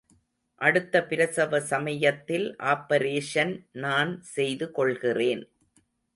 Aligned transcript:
அடுத்த 0.61 1.03
பிரசவ 1.05 1.59
சமயத்தில் 1.71 2.47
ஆப்பரேஷன் 2.63 3.53
நான் 3.83 4.21
செய்து 4.35 4.71
கொள்கிறேன். 4.71 5.45